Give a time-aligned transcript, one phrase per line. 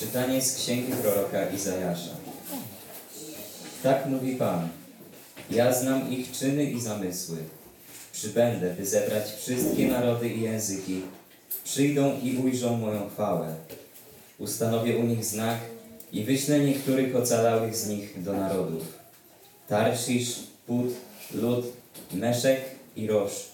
[0.00, 2.10] Czytanie z księgi proroka Izajasza.
[3.82, 4.68] Tak mówi Pan.
[5.50, 7.36] Ja znam ich czyny i zamysły.
[8.12, 11.00] Przybędę, by zebrać wszystkie narody i języki.
[11.64, 13.54] Przyjdą i ujrzą moją chwałę.
[14.38, 15.58] Ustanowię u nich znak
[16.12, 18.98] i wyślę niektórych ocalałych z nich do narodów.
[19.68, 20.36] Tarszisz,
[20.66, 20.94] Put,
[21.34, 21.64] Lud,
[22.12, 22.60] Meszek
[22.96, 23.48] i Rosz,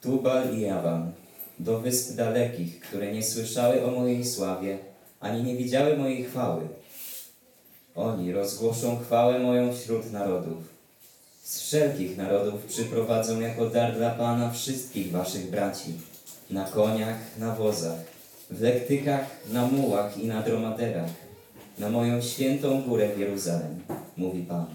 [0.00, 1.12] Tubal i Jawan,
[1.58, 4.91] do wysp dalekich, które nie słyszały o mojej sławie,
[5.22, 6.62] ani nie widziały mojej chwały.
[7.94, 10.72] Oni rozgłoszą chwałę moją wśród narodów.
[11.42, 15.92] Z wszelkich narodów przyprowadzą jako dar dla Pana wszystkich waszych braci,
[16.50, 17.98] na koniach, na wozach,
[18.50, 21.10] w lektykach, na mułach i na dromaderach,
[21.78, 23.80] na moją świętą górę w Jeruzalem,
[24.16, 24.66] mówi Pan.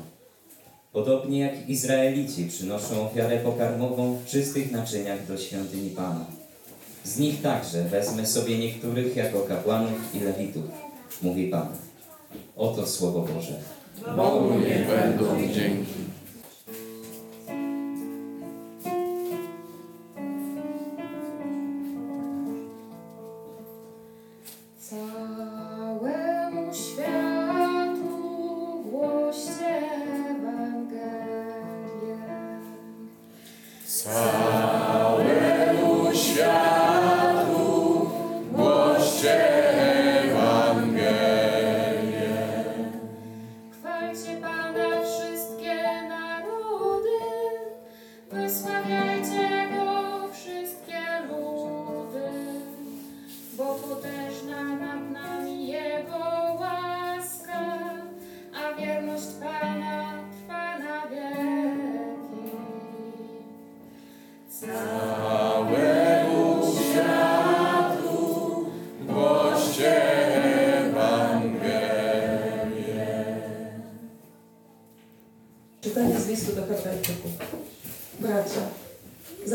[0.93, 6.36] Podobnie jak Izraelici przynoszą ofiarę pokarmową w czystych naczyniach do świątyni Pana.
[7.07, 10.63] Z nich także wezmę sobie niektórych jako kapłanów i lewitów,
[11.21, 11.67] mówi Pan.
[12.55, 13.53] Oto Słowo Boże.
[14.15, 16.06] Bogu niech będą dzięki.
[48.31, 49.06] Błogosławiam.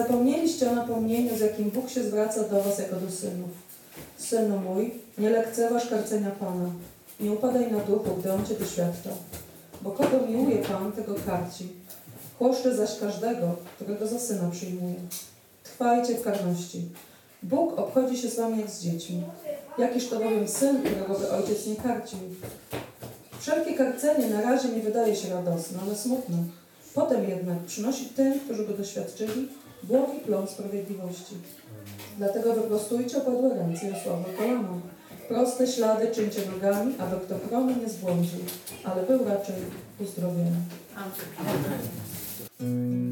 [0.03, 3.51] Zapomnieliście o napomnieniu, z jakim Bóg się zwraca do was jako do synów.
[4.17, 6.71] Synu mój, nie lekceważ karcenia Pana.
[7.21, 9.11] Nie upadaj na duchu, gdy On cię doświadcza.
[9.83, 11.69] Bo kogo miłuje Pan, tego karci.
[12.39, 14.95] Chłoszczy zaś każdego, którego za syna przyjmuje.
[15.65, 16.83] Trwajcie w karności.
[17.43, 19.23] Bóg obchodzi się z wami jak z dziećmi.
[19.79, 22.19] Jakiż to bowiem syn, którego by ojciec nie karcił?
[23.41, 26.37] Wszelkie karcenie na razie nie wydaje się radosne, ale smutne.
[26.95, 29.49] Potem jednak przynosi tym, którzy go doświadczyli,
[29.83, 31.35] błogi plon sprawiedliwości.
[32.19, 34.69] Dlatego wyprostujcie opadłe ręce i osłabe kolana.
[35.29, 38.41] Proste ślady czyńcie nogami, aby kto chrony nie zbłądził,
[38.85, 39.55] ale był raczej
[40.01, 40.57] uzdrowiony.
[42.61, 43.12] Ja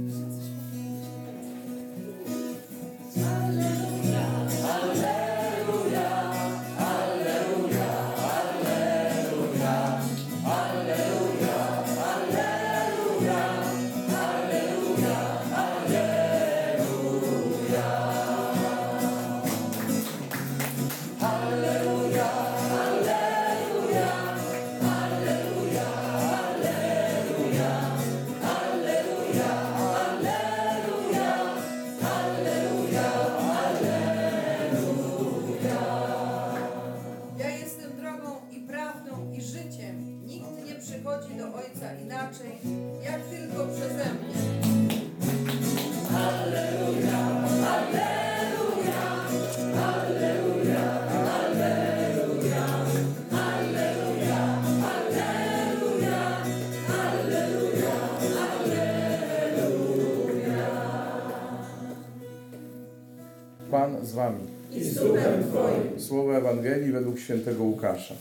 [64.11, 64.47] z wami.
[64.73, 66.01] I z duchem Twoim.
[66.01, 68.15] Słowo Ewangelii według świętego Łukasza.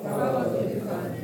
[0.00, 1.20] Chwała Tobie, Panie.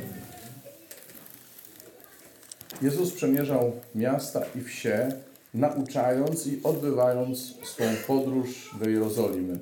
[2.81, 5.11] Jezus przemierzał miasta i wsie,
[5.53, 9.59] nauczając i odbywając swą podróż do Jerozolimy.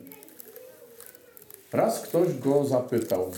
[1.71, 3.31] Raz ktoś go zapytał: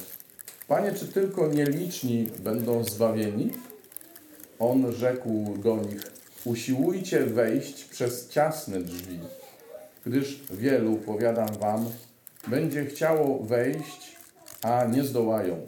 [0.68, 3.52] Panie, czy tylko nieliczni będą zbawieni?
[4.60, 6.02] On rzekł do nich:
[6.46, 9.20] Usiłujcie wejść przez ciasne drzwi,
[10.08, 11.86] gdyż wielu, powiadam wam,
[12.48, 14.16] będzie chciało wejść,
[14.62, 15.62] a nie zdołają.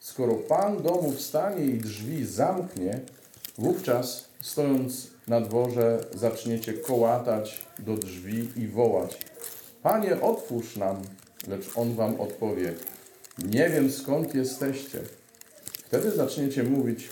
[0.00, 3.00] Skoro Pan domu wstanie i drzwi zamknie,
[3.58, 9.18] wówczas stojąc na dworze zaczniecie kołatać do drzwi i wołać:
[9.82, 11.02] Panie, otwórz nam,
[11.48, 12.74] lecz on wam odpowie:
[13.38, 14.98] Nie wiem skąd jesteście.
[15.86, 17.08] Wtedy zaczniecie mówić: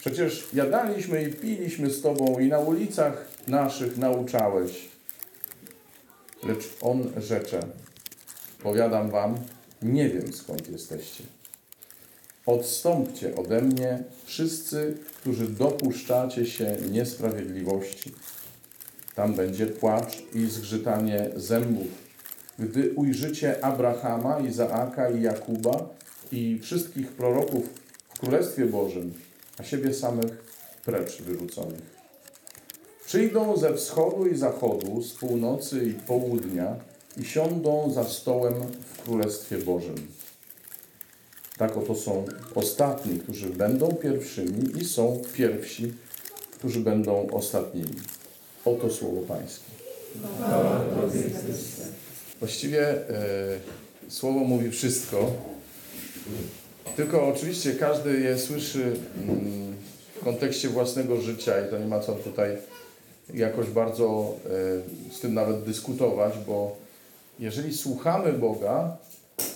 [0.00, 4.95] Przecież jadaliśmy i piliśmy z tobą i na ulicach naszych nauczałeś.
[6.48, 7.60] Lecz on rzecze:
[8.62, 9.34] Powiadam wam,
[9.82, 11.24] nie wiem skąd jesteście.
[12.46, 18.12] Odstąpcie ode mnie wszyscy, którzy dopuszczacie się niesprawiedliwości.
[19.14, 21.86] Tam będzie płacz i zgrzytanie zębów,
[22.58, 25.88] gdy ujrzycie Abrahama, Izaaka i Jakuba
[26.32, 27.64] i wszystkich proroków
[28.14, 29.14] w Królestwie Bożym,
[29.58, 30.44] a siebie samych
[30.84, 31.95] precz wyrzuconych.
[33.06, 36.76] Przyjdą ze wschodu i zachodu, z północy i południa
[37.20, 38.54] i siądą za stołem
[38.94, 39.94] w Królestwie Bożym.
[41.58, 42.24] Tak oto są
[42.54, 45.92] ostatni, którzy będą pierwszymi i są pierwsi,
[46.58, 47.94] którzy będą ostatnimi.
[48.64, 49.64] Oto słowo Pańskie.
[52.38, 53.04] Właściwie e,
[54.08, 55.32] słowo mówi wszystko,
[56.96, 59.74] tylko oczywiście każdy je słyszy mm,
[60.20, 62.56] w kontekście własnego życia i to nie ma co tutaj
[63.34, 64.34] jakoś bardzo
[65.10, 66.76] e, z tym nawet dyskutować, bo
[67.38, 68.96] jeżeli słuchamy Boga,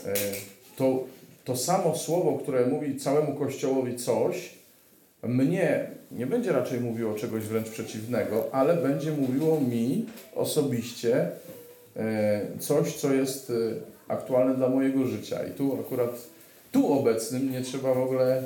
[0.06, 0.14] e,
[0.76, 1.04] to
[1.44, 4.54] to samo słowo, które mówi całemu Kościołowi coś,
[5.22, 11.28] mnie nie będzie raczej mówiło czegoś wręcz przeciwnego, ale będzie mówiło mi osobiście
[11.96, 13.52] e, coś, co jest
[14.08, 15.46] aktualne dla mojego życia.
[15.46, 16.10] I tu akurat,
[16.72, 18.42] tu obecnym nie trzeba w ogóle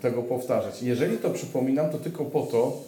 [0.00, 0.82] tego powtarzać.
[0.82, 2.82] Jeżeli to przypominam, to tylko po to,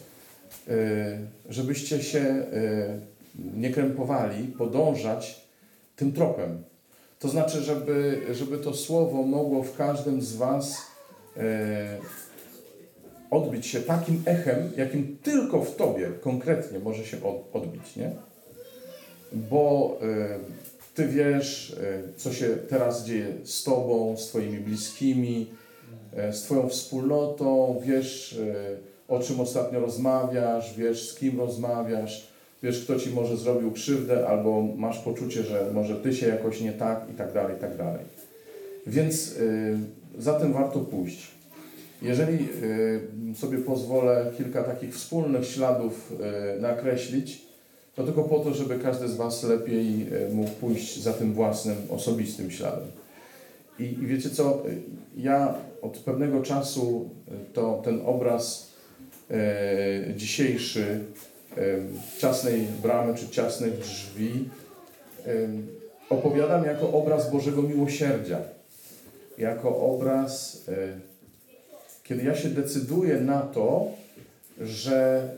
[1.49, 2.45] żebyście się e,
[3.55, 5.41] nie krępowali, podążać
[5.95, 6.63] tym tropem.
[7.19, 10.81] To znaczy, żeby, żeby to słowo mogło w każdym z Was
[11.37, 11.97] e,
[13.31, 18.11] odbić się takim echem, jakim tylko w Tobie konkretnie może się od, odbić, nie?
[19.33, 19.97] Bo
[20.95, 21.75] Ty wiesz,
[22.17, 25.47] co się teraz dzieje z Tobą, z Twoimi bliskimi,
[26.31, 28.39] z Twoją wspólnotą, wiesz,
[29.07, 32.27] o czym ostatnio rozmawiasz, wiesz, z kim rozmawiasz,
[32.63, 36.71] wiesz, kto Ci może zrobił krzywdę, albo masz poczucie, że może Ty się jakoś nie
[36.71, 38.05] tak, i tak dalej, i tak dalej.
[38.87, 39.77] Więc y,
[40.17, 41.27] za tym warto pójść.
[42.01, 42.47] Jeżeli
[43.31, 46.11] y, sobie pozwolę kilka takich wspólnych śladów
[46.57, 47.41] y, nakreślić,
[47.95, 51.75] to tylko po to, żeby każdy z Was lepiej y, mógł pójść za tym własnym,
[51.89, 52.87] osobistym śladem.
[53.79, 54.81] I, I wiecie co, y,
[55.17, 58.74] ja od pewnego czasu y, to ten obraz
[60.15, 60.99] dzisiejszy
[61.57, 61.83] y,
[62.17, 64.49] ciasnej bramy czy ciasnych drzwi
[65.27, 65.49] y,
[66.09, 68.39] opowiadam jako obraz Bożego miłosierdzia.
[69.37, 70.63] Jako obraz,
[72.03, 73.87] kiedy ja się decyduję na to,
[74.61, 75.29] że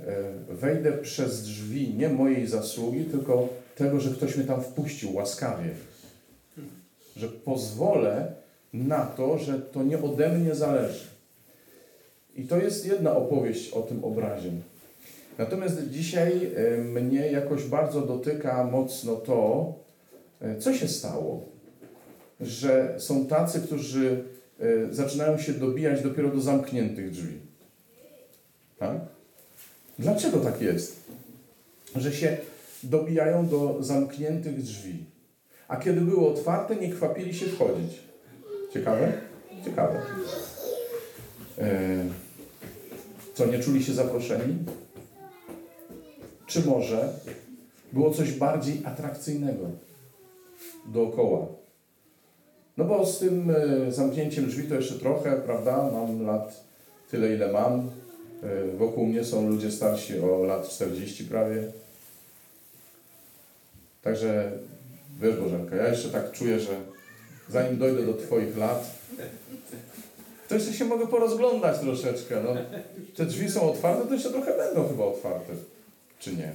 [0.49, 5.69] wejdę przez drzwi nie mojej zasługi, tylko tego, że ktoś mnie tam wpuścił łaskawie.
[7.15, 8.33] Że pozwolę
[8.73, 11.16] na to, że to nie ode mnie zależy.
[12.37, 14.51] I to jest jedna opowieść o tym obrazie.
[15.37, 19.73] Natomiast dzisiaj y, mnie jakoś bardzo dotyka mocno to,
[20.41, 21.45] y, co się stało,
[22.41, 24.23] że są tacy, którzy
[24.61, 27.39] y, zaczynają się dobijać dopiero do zamkniętych drzwi.
[28.77, 28.97] Tak?
[29.99, 30.99] Dlaczego tak jest?
[31.95, 32.37] Że się
[32.83, 35.03] dobijają do zamkniętych drzwi.
[35.67, 37.99] A kiedy były otwarte, nie kwapili się wchodzić.
[38.73, 39.13] Ciekawe?
[39.65, 40.01] Ciekawe.
[41.57, 42.03] E,
[43.37, 44.57] Co, nie czuli się zaproszeni?
[46.47, 47.13] Czy może
[47.93, 49.69] było coś bardziej atrakcyjnego
[50.85, 51.45] dookoła?
[52.77, 55.89] No bo z tym e, zamknięciem drzwi to jeszcze trochę, prawda?
[55.93, 56.63] Mam lat
[57.11, 57.89] tyle, ile mam.
[58.43, 61.63] E, Wokół mnie są ludzie starsi o lat 40 prawie.
[64.01, 64.51] Także
[65.21, 66.71] wiesz Bożenka, ja jeszcze tak czuję, że
[67.49, 68.97] zanim dojdę do Twoich lat,
[70.47, 72.43] to jeszcze się mogę porozglądać troszeczkę.
[72.43, 72.55] No,
[73.15, 75.53] te drzwi są otwarte, to jeszcze trochę będą chyba otwarte.
[76.19, 76.51] Czy nie?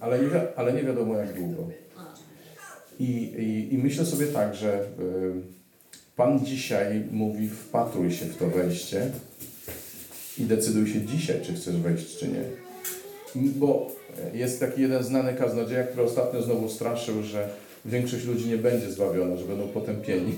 [0.00, 1.68] Ale nie, ale nie wiadomo jak długo.
[2.98, 5.62] I, i, I myślę sobie tak, że y,
[6.16, 9.10] Pan dzisiaj mówi wpatruj się w to wejście
[10.38, 12.44] i decyduj się dzisiaj, czy chcesz wejść, czy nie.
[13.34, 13.90] Bo
[14.34, 17.48] jest taki jeden znany kaznodzieja, który ostatnio znowu straszył, że
[17.84, 20.34] większość ludzi nie będzie zbawiona, że będą potępieni.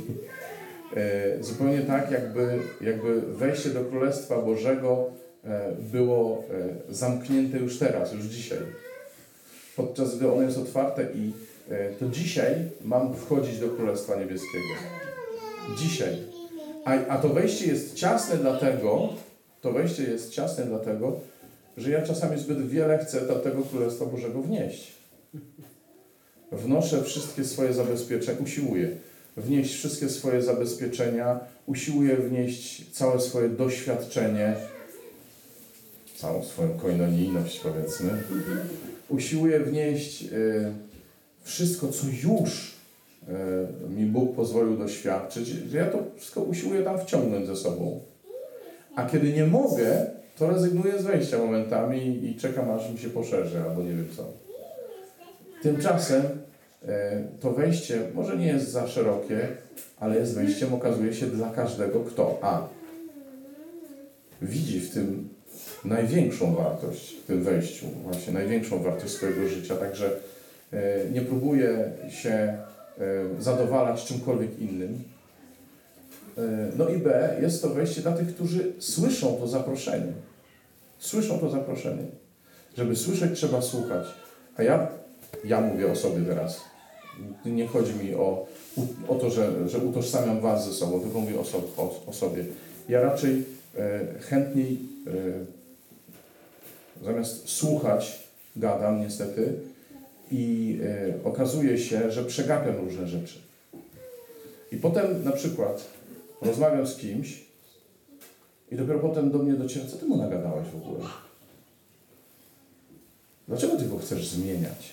[0.97, 5.11] E, Zupełnie tak, jakby, jakby wejście do Królestwa Bożego
[5.45, 6.45] e, było
[6.89, 8.59] e, zamknięte już teraz, już dzisiaj.
[9.77, 11.33] Podczas gdy ono jest otwarte i
[12.01, 14.75] to dzisiaj mam wchodzić do Królestwa Niebieskiego.
[15.79, 16.17] Dzisiaj.
[16.85, 19.09] A, a to wejście jest ciasne dlatego,
[19.61, 21.21] to wejście jest ciasne dlatego,
[21.77, 24.93] że ja czasami zbyt wiele chcę do tego Królestwa Bożego wnieść.
[26.53, 28.89] Wnoszę wszystkie swoje zabezpieczenia, usiłuję
[29.37, 34.55] wnieść wszystkie swoje zabezpieczenia, usiłuję wnieść całe swoje doświadczenie,
[36.17, 38.11] całą swoją koinonijność powiedzmy.
[39.09, 40.73] Usiłuję wnieść y,
[41.43, 42.75] wszystko, co już
[43.29, 48.01] e, mi Bóg pozwolił doświadczyć, że ja to wszystko usiłuję tam wciągnąć ze sobą.
[48.97, 50.07] A kiedy nie mogę,
[50.39, 54.25] to rezygnuję z wejścia momentami i czekam aż mi się poszerzy, albo nie wiem co.
[55.63, 56.29] Tymczasem e,
[57.41, 59.49] to wejście może nie jest za szerokie,
[60.01, 62.69] ale jest wejściem, okazuje się, dla każdego, kto a
[64.43, 65.29] widzi w tym
[65.85, 70.11] największą wartość, w tym wejściu, właśnie największą wartość swojego życia, także
[70.73, 72.59] e, nie próbuje się e,
[73.41, 75.03] zadowalać czymkolwiek innym.
[76.39, 76.41] E,
[76.77, 80.13] No i B, jest to wejście dla tych, którzy słyszą to zaproszenie.
[80.99, 82.05] Słyszą to zaproszenie.
[82.77, 84.07] Żeby słyszeć, trzeba słuchać.
[84.57, 84.89] A ja,
[85.45, 86.74] ja mówię o sobie teraz.
[87.45, 88.47] Nie chodzi mi o,
[89.09, 92.45] o to, że, że utożsamiam Was ze sobą, tylko mówię o, so, o, o sobie.
[92.89, 93.45] Ja raczej
[93.79, 95.11] e, chętniej e,
[97.05, 99.53] zamiast słuchać, gadam niestety
[100.31, 103.39] i e, okazuje się, że przegapiam różne rzeczy.
[104.73, 105.85] I potem na przykład
[106.43, 107.45] rozmawiam z kimś
[108.71, 111.05] i dopiero potem do mnie dociera, co ty mu nagadałeś w ogóle?
[113.49, 114.93] Dlaczego ty go chcesz zmieniać?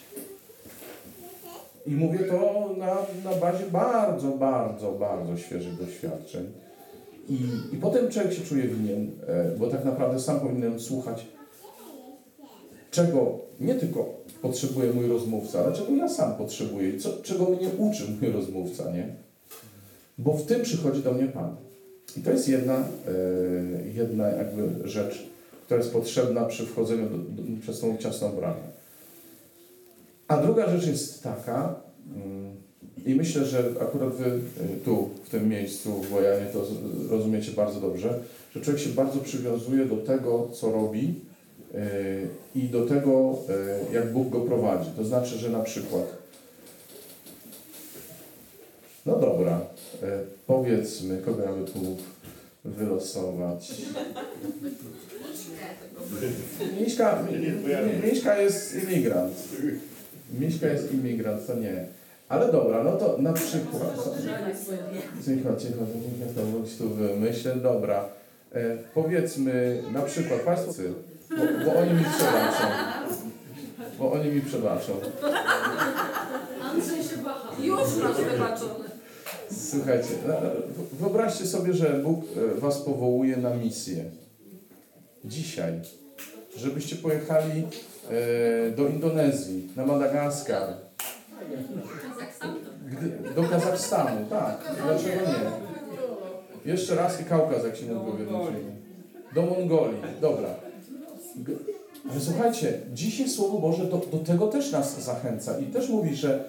[1.85, 2.95] I mówię to na,
[3.31, 6.51] na bazie bardzo, bardzo, bardzo świeżych doświadczeń.
[7.29, 7.39] I,
[7.75, 11.25] I potem człowiek się czuje winien, e, bo tak naprawdę sam powinienem słuchać,
[12.91, 18.03] czego nie tylko potrzebuje mój rozmówca, ale czego ja sam potrzebuję, co, czego mnie uczy
[18.21, 19.15] mój rozmówca, nie?
[20.17, 21.55] Bo w tym przychodzi do mnie Pan.
[22.17, 22.83] I to jest jedna, e,
[23.93, 25.27] jedna jakby rzecz,
[25.65, 28.70] która jest potrzebna przy wchodzeniu do, do, przez tą ciasną bramę.
[30.31, 31.75] A druga rzecz jest taka,
[32.15, 32.55] mm,
[33.05, 34.39] i myślę, że akurat Wy y,
[34.85, 36.65] tu, w tym miejscu, w Wojanie, to
[37.09, 38.19] rozumiecie bardzo dobrze,
[38.55, 41.15] że człowiek się bardzo przywiązuje do tego, co robi
[41.75, 43.37] y, i do tego,
[43.91, 44.89] y, jak Bóg go prowadzi.
[44.97, 46.05] To znaczy, że na przykład,
[49.05, 49.61] no dobra,
[50.47, 52.01] powiedzmy, kogo ja bym tu mógł
[52.65, 53.71] wylosować.
[56.81, 59.33] Miśka, Mi- Miśka jest imigrant.
[60.39, 61.85] Miśka jest imigrant, to nie.
[62.29, 63.95] Ale dobra, no to na przykład.
[65.25, 65.85] Cicho, cicho, cicho,
[66.35, 67.55] to mógł tu wymyślę.
[67.55, 68.05] Dobra.
[68.53, 70.73] E, powiedzmy na przykład Państwo,
[71.29, 72.63] bo, bo oni mi przebaczą.
[73.99, 74.93] Bo oni mi przebaczą.
[76.61, 77.55] Andrzej się waha.
[77.63, 78.89] Już masz wybaczone.
[79.69, 80.33] Słuchajcie, no,
[80.99, 82.25] wyobraźcie sobie, że Bóg
[82.57, 84.03] e, Was powołuje na misję.
[85.25, 85.73] Dzisiaj.
[86.57, 87.63] Żebyście pojechali
[88.75, 90.67] do Indonezji, na Madagaskar,
[93.35, 94.75] do Kazachstanu, tak.
[94.85, 96.71] Dlaczego nie?
[96.71, 98.71] Jeszcze raz i Kaukaz, jak się jednym filmie.
[99.35, 100.49] Do Mongolii, dobra.
[102.11, 106.45] Ale słuchajcie, dzisiaj Słowo Boże do, do tego też nas zachęca i też mówi, że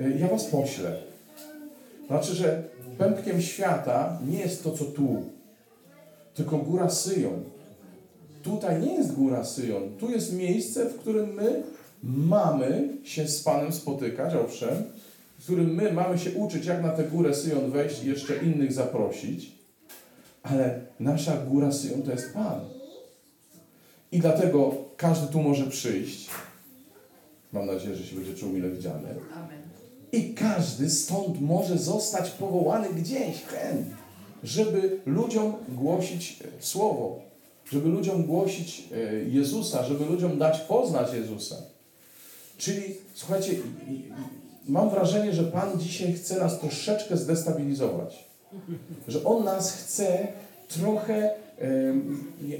[0.00, 0.96] y, ja was poślę.
[2.06, 2.62] Znaczy, że
[2.98, 5.24] pępkiem świata nie jest to, co tu,
[6.34, 7.42] tylko góra Syjon.
[8.42, 11.62] Tutaj nie jest góra Syjon, tu jest miejsce, w którym my
[12.02, 14.84] mamy się z Panem spotykać, owszem,
[15.38, 18.72] w którym my mamy się uczyć, jak na tę górę Syjon wejść i jeszcze innych
[18.72, 19.52] zaprosić,
[20.42, 22.60] ale nasza góra Syjon to jest Pan.
[24.12, 26.30] I dlatego każdy tu może przyjść.
[27.52, 29.08] Mam nadzieję, że się będzie czuł mile widziany.
[30.12, 33.84] I każdy stąd może zostać powołany gdzieś, hen,
[34.44, 37.29] żeby ludziom głosić Słowo,
[37.72, 41.56] żeby ludziom głosić e, Jezusa, żeby ludziom dać poznać Jezusa.
[42.58, 42.82] Czyli,
[43.14, 43.52] słuchajcie,
[44.68, 48.24] mam wrażenie, że Pan dzisiaj chce nas troszeczkę zdestabilizować.
[49.08, 50.28] Że On nas chce
[50.68, 51.34] trochę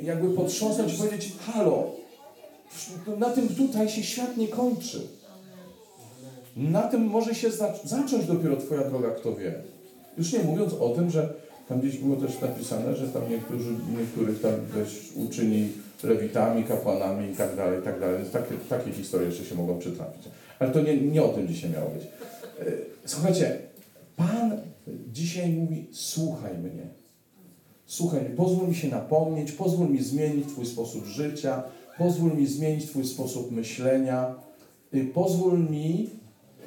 [0.02, 1.90] jakby potrząsnąć i powiedzieć, halo,
[3.18, 5.00] na tym tutaj się świat nie kończy.
[6.56, 9.54] Na tym może się za, zacząć dopiero Twoja droga, kto wie.
[10.18, 11.34] Już nie mówiąc o tym, że
[11.70, 15.68] tam gdzieś było też napisane, że tam niektórzy, niektórych tam też uczyni
[16.02, 18.24] lewitami, kapłanami i tak dalej, i tak dalej.
[18.32, 20.22] Takie, takie historie jeszcze się mogą przytrafić.
[20.58, 22.02] Ale to nie, nie o tym dzisiaj miało być.
[22.60, 22.72] E,
[23.04, 23.58] Słuchajcie,
[24.16, 24.60] Pan
[25.12, 26.86] dzisiaj mówi, słuchaj mnie.
[27.86, 31.62] Słuchaj pozwól mi się napomnieć, pozwól mi zmienić Twój sposób życia,
[31.98, 34.34] pozwól mi zmienić Twój sposób myślenia,
[34.94, 36.10] y, pozwól mi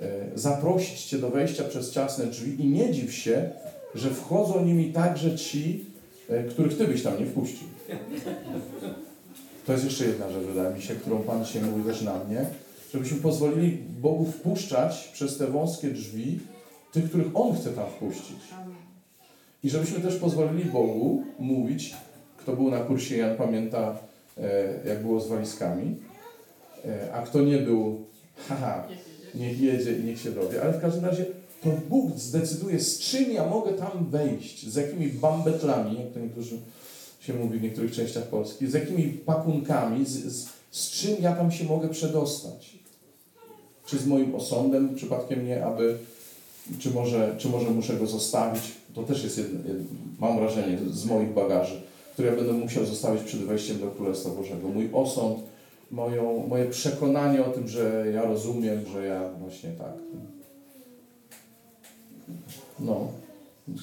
[0.01, 3.49] e, zaprosić Cię do wejścia przez ciasne drzwi i nie dziw się,
[3.95, 5.85] że wchodzą nimi także ci,
[6.29, 7.67] e, których Ty byś tam nie wpuścił.
[9.65, 12.45] To jest jeszcze jedna rzecz, wydaje mi się, którą Pan dzisiaj mówi też na mnie,
[12.93, 16.39] żebyśmy pozwolili Bogu wpuszczać przez te wąskie drzwi
[16.91, 18.37] tych, których On chce tam wpuścić.
[19.63, 21.95] I żebyśmy też pozwolili Bogu mówić,
[22.37, 23.97] kto był na kursie, Jan pamięta,
[24.37, 25.95] e, jak było z walizkami,
[26.85, 28.05] e, a kto nie był,
[28.47, 28.87] haha,
[29.35, 30.61] niech jedzie i niech się dowie.
[30.61, 31.25] Ale w każdym razie
[31.63, 36.57] to Bóg zdecyduje, z czym ja mogę tam wejść, z jakimi bambetlami, jak to niektórzy
[37.19, 41.51] się mówi w niektórych częściach Polski, z jakimi pakunkami, z, z, z czym ja tam
[41.51, 42.73] się mogę przedostać.
[43.85, 45.97] Czy z moim osądem przypadkiem nie, aby,
[46.79, 49.85] czy może, czy może muszę go zostawić, to też jest jedno, jedno,
[50.19, 51.81] mam wrażenie, z moich bagaży,
[52.13, 54.67] które ja będę musiał zostawić przed wejściem do Królestwa Bożego.
[54.67, 55.39] Mój osąd,
[55.91, 59.93] moją, moje przekonanie o tym, że ja rozumiem, że ja właśnie tak.
[62.79, 63.07] No,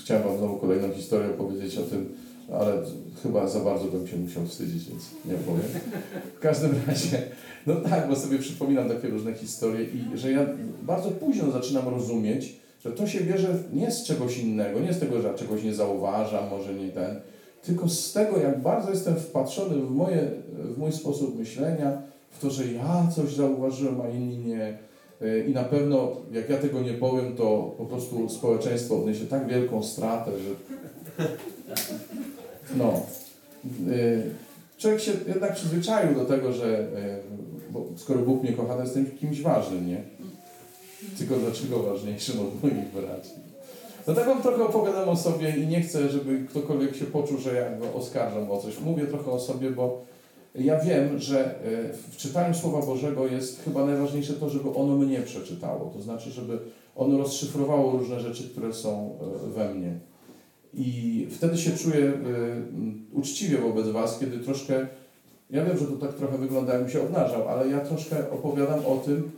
[0.03, 2.15] chciałem Wam znowu kolejną historię opowiedzieć o tym,
[2.53, 2.73] ale
[3.23, 5.67] chyba za bardzo bym się musiał wstydzić, więc nie powiem.
[6.37, 7.23] W każdym razie,
[7.67, 10.47] no tak, bo sobie przypominam takie różne historie i że ja
[10.83, 15.23] bardzo późno zaczynam rozumieć, że to się bierze nie z czegoś innego, nie z tego,
[15.23, 17.21] że ja czegoś nie zauważam, może nie ten,
[17.63, 22.51] tylko z tego, jak bardzo jestem wpatrzony w, moje, w mój sposób myślenia, w to,
[22.51, 24.79] że ja coś zauważyłem, a inni nie.
[25.21, 29.49] Yy, I na pewno, jak ja tego nie powiem, to po prostu społeczeństwo odniesie tak
[29.49, 30.55] wielką stratę, że.
[32.77, 33.03] No.
[33.87, 34.23] Yy,
[34.79, 36.89] Człowiek się jednak przyzwyczaił do tego, że
[37.71, 40.03] bo skoro Bóg mnie kocha, to jestem kimś ważnym, nie?
[41.19, 43.31] Tylko dlaczego ważniejszym od moich braci?
[44.07, 47.55] No tak wam trochę opowiadam o sobie i nie chcę, żeby ktokolwiek się poczuł, że
[47.55, 48.81] ja go oskarżam o coś.
[48.81, 50.05] Mówię trochę o sobie, bo
[50.55, 55.21] ja wiem, że e, w czytaniu Słowa Bożego jest chyba najważniejsze to, żeby ono mnie
[55.21, 55.91] przeczytało.
[55.95, 56.59] To znaczy, żeby
[56.97, 59.99] ono rozszyfrowało różne rzeczy, które są e, we mnie.
[60.75, 62.13] I wtedy się czuję e,
[63.13, 64.87] uczciwie wobec Was, kiedy troszkę,
[65.51, 68.97] ja wiem, że to tak trochę wygląda, jakbym się obnażał, ale ja troszkę opowiadam o
[68.97, 69.31] tym,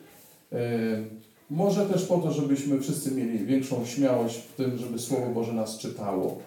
[1.50, 5.78] może też po to, żebyśmy wszyscy mieli większą śmiałość w tym, żeby Słowo Boże nas
[5.78, 6.38] czytało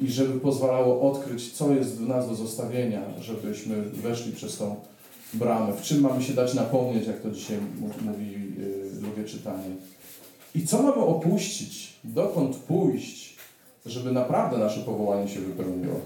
[0.00, 4.76] i żeby pozwalało odkryć, co jest w nas do zostawienia, żebyśmy weszli przez tą
[5.34, 5.72] bramę.
[5.72, 7.58] W czym mamy się dać napomnieć, jak to dzisiaj
[8.04, 9.70] mówi yy, drugie czytanie.
[10.54, 13.36] I co mamy opuścić, dokąd pójść,
[13.86, 16.00] żeby naprawdę nasze powołanie się wypełniło.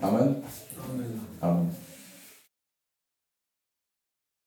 [0.00, 0.34] Amen.